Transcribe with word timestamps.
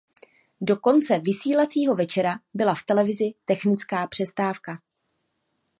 Do 0.61 0.75
konce 0.77 1.19
vysílacího 1.19 1.95
večera 1.95 2.39
byla 2.53 2.75
v 2.75 2.83
televizi 2.83 3.33
„technická 3.45 4.07
přestávka“. 4.07 4.79